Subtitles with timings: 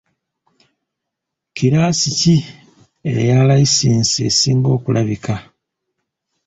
[1.55, 2.35] Kiraasi ki
[3.17, 5.35] eya layisinsi esinga okulabika?